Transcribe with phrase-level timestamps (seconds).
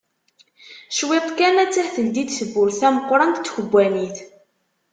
[0.95, 4.17] Cwiṭ kan attah teldi-d tewwurt tameqqrant n tkebbanit.